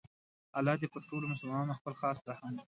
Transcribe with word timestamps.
الله 0.57 0.75
ﷻ 0.75 0.81
دې 0.81 0.87
پر 0.93 1.01
ټولو 1.09 1.25
مسلماناتو 1.33 1.77
خپل 1.79 1.93
خاص 2.01 2.17
رحم 2.29 2.47
وکړي 2.53 2.59